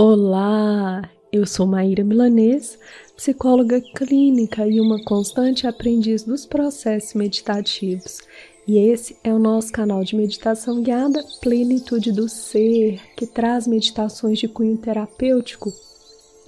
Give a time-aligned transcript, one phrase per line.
[0.00, 2.78] Olá, eu sou Maíra Milanês,
[3.16, 8.20] psicóloga clínica e uma constante aprendiz dos processos meditativos.
[8.64, 14.38] E esse é o nosso canal de meditação guiada Plenitude do Ser, que traz meditações
[14.38, 15.72] de cunho terapêutico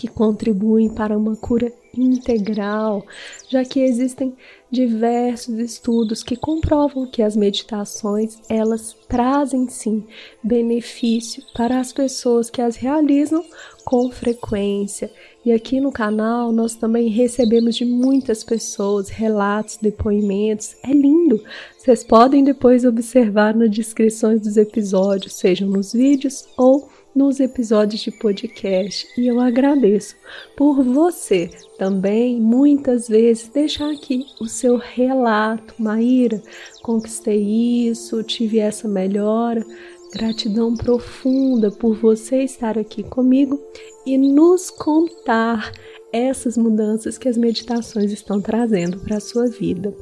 [0.00, 3.04] que contribuem para uma cura integral,
[3.50, 4.34] já que existem
[4.70, 10.02] diversos estudos que comprovam que as meditações elas trazem sim
[10.42, 13.44] benefício para as pessoas que as realizam
[13.84, 15.12] com frequência.
[15.44, 20.76] E aqui no canal nós também recebemos de muitas pessoas relatos, depoimentos.
[20.82, 21.44] É lindo.
[21.76, 28.10] Vocês podem depois observar nas descrições dos episódios, sejam nos vídeos ou nos episódios de
[28.10, 30.16] podcast e eu agradeço
[30.56, 36.42] por você também muitas vezes deixar aqui o seu relato, Maíra,
[36.82, 39.64] conquistei isso, tive essa melhora.
[40.12, 43.60] Gratidão profunda por você estar aqui comigo
[44.04, 45.72] e nos contar
[46.12, 49.94] essas mudanças que as meditações estão trazendo para a sua vida.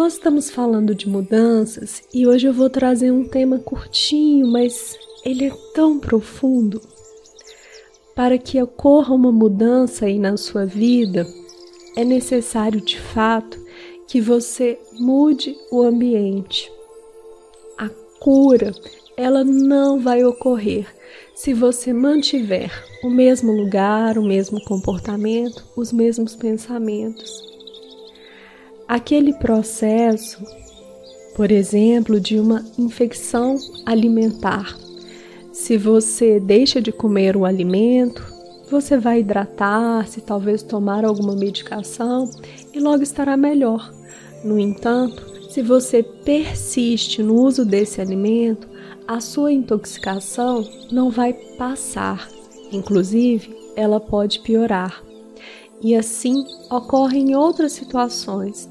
[0.00, 5.44] Nós estamos falando de mudanças e hoje eu vou trazer um tema curtinho, mas ele
[5.44, 6.80] é tão profundo.
[8.14, 11.26] Para que ocorra uma mudança aí na sua vida,
[11.94, 13.62] é necessário de fato
[14.08, 16.72] que você mude o ambiente.
[17.76, 18.72] A cura,
[19.18, 20.86] ela não vai ocorrer
[21.34, 22.72] se você mantiver
[23.04, 27.49] o mesmo lugar, o mesmo comportamento, os mesmos pensamentos
[28.90, 30.44] aquele processo,
[31.36, 34.76] por exemplo, de uma infecção alimentar.
[35.52, 38.20] Se você deixa de comer o alimento,
[38.68, 42.28] você vai hidratar-se, talvez tomar alguma medicação
[42.74, 43.94] e logo estará melhor.
[44.42, 48.68] No entanto, se você persiste no uso desse alimento,
[49.06, 52.28] a sua intoxicação não vai passar,
[52.72, 55.00] inclusive, ela pode piorar.
[55.80, 58.68] E assim ocorre em outras situações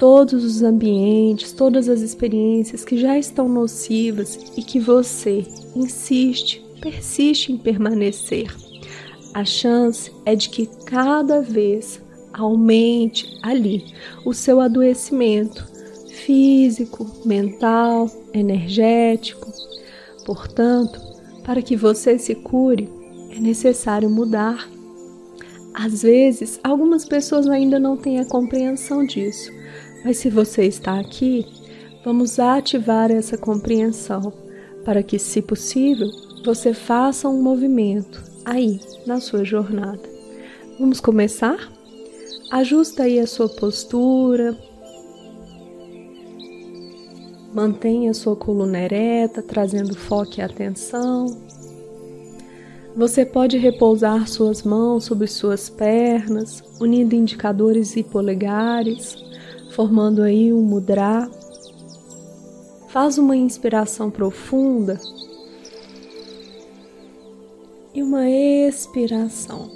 [0.00, 5.46] todos os ambientes, todas as experiências que já estão nocivas e que você
[5.76, 8.50] insiste, persiste em permanecer.
[9.34, 12.00] A chance é de que cada vez
[12.32, 13.92] aumente ali
[14.24, 15.68] o seu adoecimento
[16.24, 19.52] físico, mental, energético.
[20.24, 20.98] Portanto,
[21.44, 22.88] para que você se cure,
[23.36, 24.66] é necessário mudar.
[25.74, 29.52] Às vezes, algumas pessoas ainda não têm a compreensão disso,
[30.04, 31.46] mas se você está aqui,
[32.04, 34.32] vamos ativar essa compreensão
[34.84, 36.08] para que, se possível,
[36.44, 40.00] você faça um movimento aí na sua jornada.
[40.78, 41.70] Vamos começar?
[42.50, 44.56] Ajusta aí a sua postura.
[47.52, 51.26] Mantenha a sua coluna ereta, trazendo foco e atenção.
[52.96, 59.29] Você pode repousar suas mãos sobre suas pernas, unindo indicadores e polegares
[59.70, 61.30] formando aí um mudra.
[62.88, 65.00] Faz uma inspiração profunda
[67.94, 69.70] e uma expiração.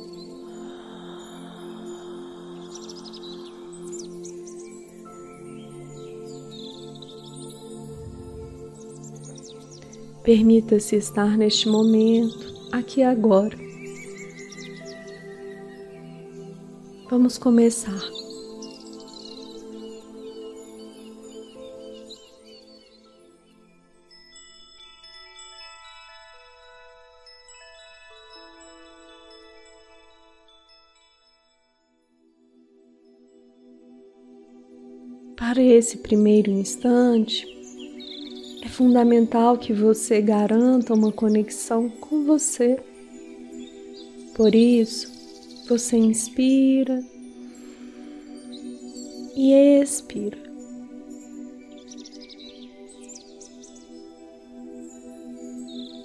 [10.23, 13.57] Permita-se estar neste momento, aqui agora.
[17.11, 18.24] Vamos começar.
[35.37, 37.45] Para esse primeiro instante,
[38.63, 42.79] é fundamental que você garanta uma conexão com você.
[44.37, 45.13] Por isso,
[45.69, 47.05] você inspira
[49.35, 49.53] e
[49.83, 50.39] expira.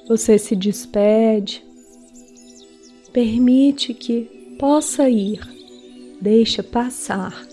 [0.07, 1.63] Você se despede,
[3.13, 5.39] permite que possa ir,
[6.19, 7.47] deixa passar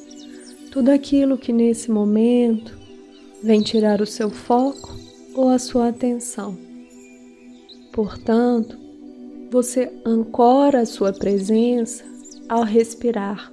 [0.76, 2.78] tudo aquilo que nesse momento
[3.42, 4.94] vem tirar o seu foco
[5.34, 6.54] ou a sua atenção.
[7.90, 8.78] Portanto,
[9.50, 12.04] você ancora a sua presença
[12.46, 13.50] ao respirar.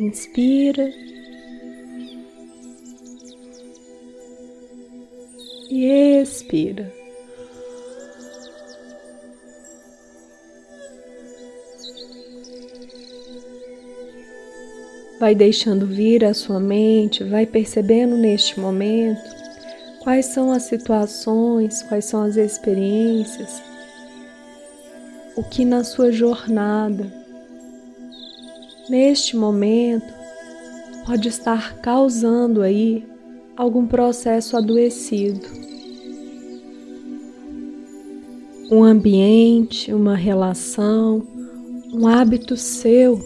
[0.00, 0.92] Inspira
[5.70, 5.84] e
[6.20, 6.92] expira.
[15.26, 19.20] Vai deixando vir a sua mente, vai percebendo neste momento
[19.98, 23.60] quais são as situações, quais são as experiências
[25.34, 27.12] o que na sua jornada,
[28.88, 30.06] neste momento,
[31.04, 33.04] pode estar causando aí
[33.56, 35.48] algum processo adoecido.
[38.70, 41.20] Um ambiente, uma relação,
[41.92, 43.20] um hábito seu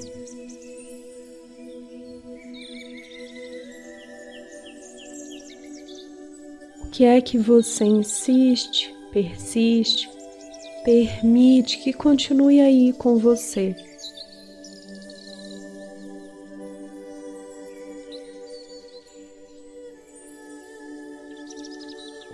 [7.00, 10.11] que é que você insiste, persiste,
[10.85, 13.75] permite que continue aí com você.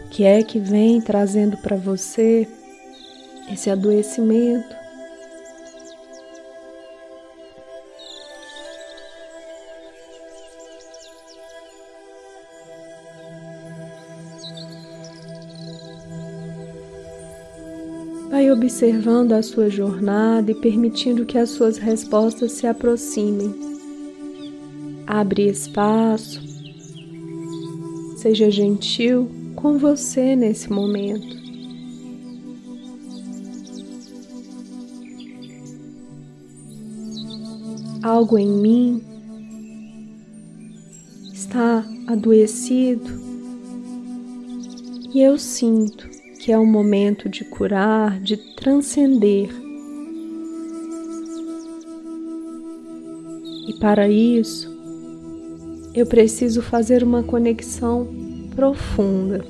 [0.05, 2.49] O que é que vem trazendo para você
[3.49, 4.86] esse adoecimento?
[18.29, 23.55] Vai observando a sua jornada e permitindo que as suas respostas se aproximem.
[25.07, 26.43] Abre espaço.
[28.17, 31.37] Seja gentil com você nesse momento.
[38.03, 39.03] Algo em mim
[41.33, 43.21] está adoecido
[45.15, 46.16] e eu sinto
[46.47, 49.49] que é o momento de curar, de transcender.
[53.67, 54.73] E para isso,
[55.93, 58.07] eu preciso fazer uma conexão
[58.55, 59.45] profunda,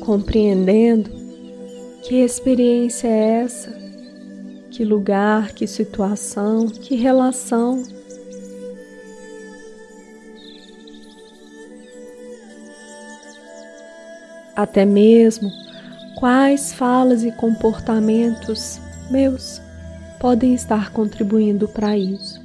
[0.00, 1.08] compreendendo
[2.02, 3.72] que experiência é essa,
[4.72, 7.80] que lugar, que situação, que relação
[14.62, 15.50] até mesmo
[16.16, 18.80] quais falas e comportamentos
[19.10, 19.60] meus
[20.18, 22.40] podem estar contribuindo para isso.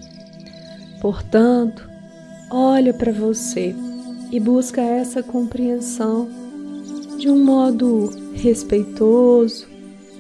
[1.02, 1.88] Portanto,
[2.50, 3.76] olha para você
[4.32, 6.28] e busca essa compreensão
[7.20, 9.68] de um modo respeitoso,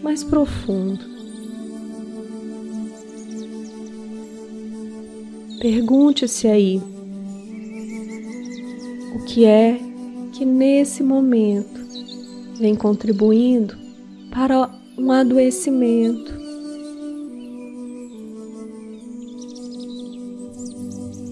[0.03, 1.15] mais profundo.
[5.59, 6.81] Pergunte-se aí
[9.15, 9.79] o que é
[10.33, 11.74] que nesse momento
[12.59, 13.75] vem contribuindo
[14.31, 16.33] para um adoecimento.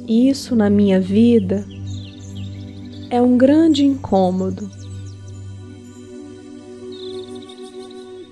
[0.07, 1.65] Isso na minha vida
[3.09, 4.69] é um grande incômodo.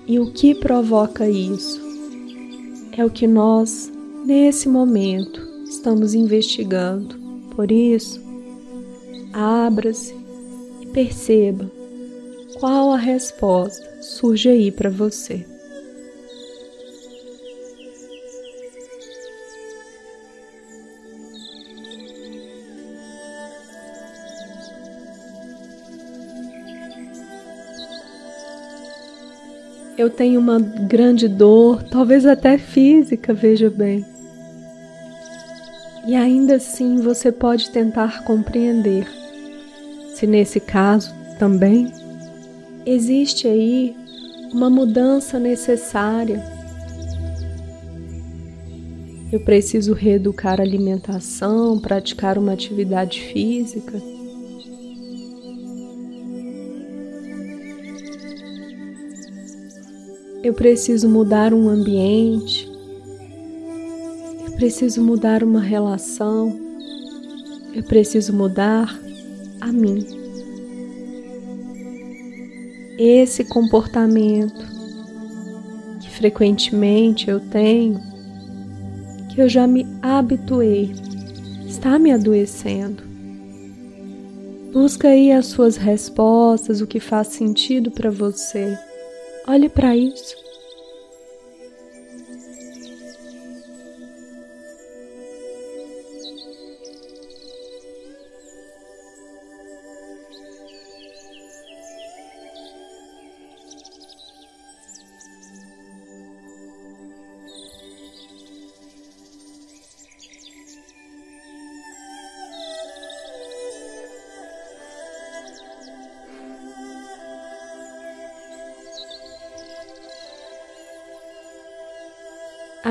[0.06, 1.80] E o que provoca isso?
[2.92, 3.90] É o que nós,
[4.26, 7.16] nesse momento, estamos investigando.
[7.56, 8.20] Por isso,
[9.32, 10.14] abra-se
[10.82, 11.81] e perceba
[12.62, 15.44] qual a resposta surge aí para você.
[29.98, 34.06] Eu tenho uma grande dor, talvez até física, veja bem.
[36.06, 39.04] E ainda assim você pode tentar compreender
[40.14, 42.01] se nesse caso também
[42.84, 43.94] existe aí
[44.52, 46.42] uma mudança necessária.
[49.32, 53.94] Eu preciso reeducar a alimentação, praticar uma atividade física.
[60.42, 62.70] Eu preciso mudar um ambiente.
[64.44, 66.60] Eu preciso mudar uma relação.
[67.72, 69.00] Eu preciso mudar
[69.60, 70.21] a mim
[73.02, 74.64] esse comportamento
[76.00, 78.00] que frequentemente eu tenho,
[79.28, 80.92] que eu já me habituei,
[81.66, 83.02] está me adoecendo.
[84.72, 88.78] Busca aí as suas respostas, o que faz sentido para você.
[89.46, 90.36] Olhe para isso.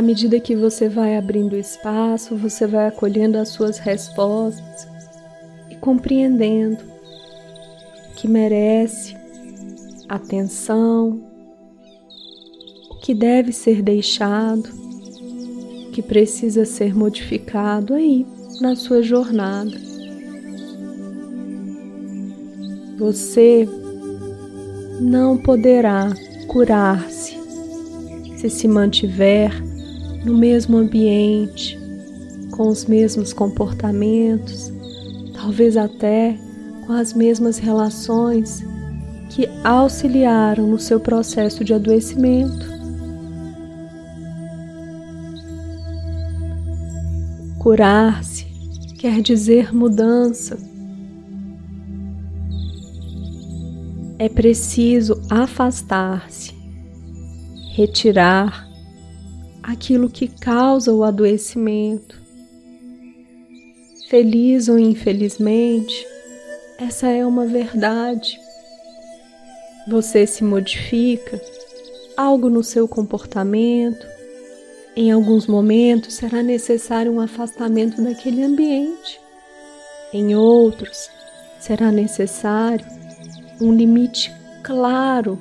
[0.01, 4.87] À medida que você vai abrindo espaço, você vai acolhendo as suas respostas
[5.69, 6.79] e compreendendo
[8.15, 9.15] que merece
[10.09, 11.21] atenção,
[12.89, 14.67] o que deve ser deixado,
[15.93, 18.25] que precisa ser modificado aí
[18.59, 19.77] na sua jornada.
[22.97, 23.69] Você
[24.99, 26.11] não poderá
[26.47, 27.37] curar-se
[28.35, 29.69] se se mantiver
[30.23, 31.79] no mesmo ambiente,
[32.51, 34.71] com os mesmos comportamentos,
[35.33, 36.37] talvez até
[36.85, 38.63] com as mesmas relações
[39.29, 42.69] que auxiliaram no seu processo de adoecimento.
[47.57, 48.45] Curar-se
[48.97, 50.57] quer dizer mudança.
[54.19, 56.53] É preciso afastar-se,
[57.73, 58.70] retirar
[59.63, 62.19] aquilo que causa o adoecimento.
[64.09, 66.05] Feliz ou infelizmente,
[66.77, 68.39] essa é uma verdade.
[69.87, 71.41] Você se modifica,
[72.17, 74.05] algo no seu comportamento.
[74.95, 79.19] Em alguns momentos será necessário um afastamento daquele ambiente.
[80.11, 81.09] Em outros,
[81.59, 82.85] será necessário
[83.61, 85.39] um limite claro,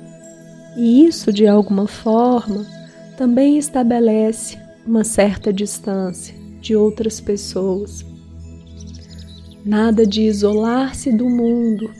[0.77, 2.65] e isso de alguma forma
[3.21, 8.03] também estabelece uma certa distância de outras pessoas.
[9.63, 11.93] Nada de isolar-se do mundo,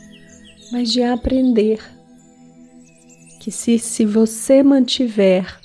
[0.72, 1.78] mas de aprender
[3.38, 5.60] que se, se você mantiver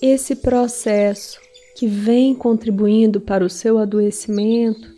[0.00, 1.38] esse processo
[1.76, 4.94] que vem contribuindo para o seu adoecimento,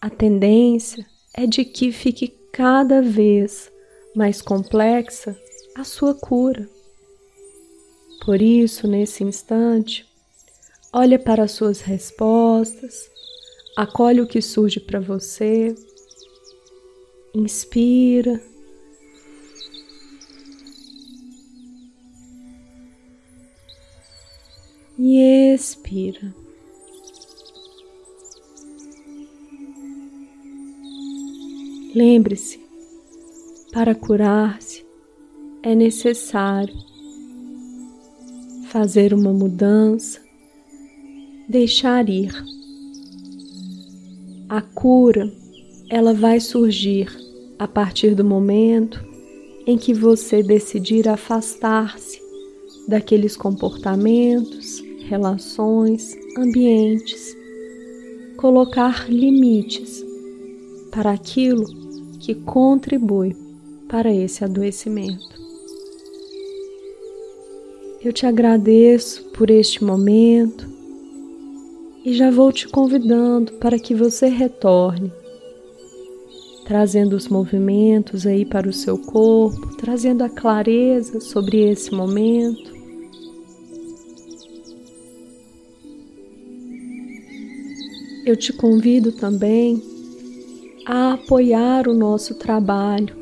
[0.00, 3.70] a tendência é de que fique cada vez
[4.16, 5.40] mais complexa
[5.74, 6.68] a sua cura.
[8.24, 10.06] Por isso, nesse instante,
[10.92, 13.10] olha para as suas respostas,
[13.76, 15.74] acolhe o que surge para você,
[17.34, 18.40] inspira.
[24.98, 26.32] E expira.
[31.92, 32.64] Lembre-se,
[33.72, 34.71] para curar-se
[35.62, 36.74] é necessário
[38.68, 40.20] fazer uma mudança
[41.48, 42.32] deixar ir.
[44.48, 45.32] A cura,
[45.88, 47.08] ela vai surgir
[47.58, 49.04] a partir do momento
[49.66, 52.20] em que você decidir afastar-se
[52.88, 57.36] daqueles comportamentos, relações, ambientes,
[58.36, 60.04] colocar limites
[60.90, 61.64] para aquilo
[62.18, 63.36] que contribui
[63.88, 65.41] para esse adoecimento.
[68.04, 70.68] Eu te agradeço por este momento
[72.04, 75.12] e já vou te convidando para que você retorne,
[76.64, 82.72] trazendo os movimentos aí para o seu corpo, trazendo a clareza sobre esse momento.
[88.26, 89.80] Eu te convido também
[90.86, 93.14] a apoiar o nosso trabalho,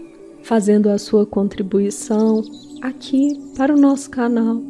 [0.43, 2.43] fazendo a sua contribuição
[2.81, 4.70] aqui para o nosso canal.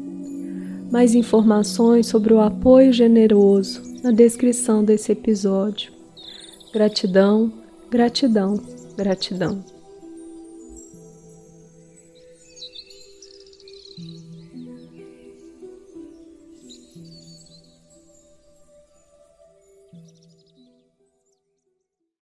[0.91, 5.93] Mais informações sobre o apoio generoso na descrição desse episódio.
[6.73, 7.53] Gratidão,
[7.91, 8.61] gratidão,
[8.97, 9.65] gratidão.